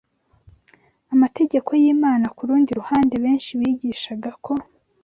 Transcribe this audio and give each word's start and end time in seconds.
amategeko 1.13 1.69
y’Imana 1.81 2.25
Ku 2.35 2.41
rundi 2.47 2.69
ruhande, 2.79 3.13
benshi 3.23 3.49
bigishaga 3.59 4.29
ko 4.45 4.53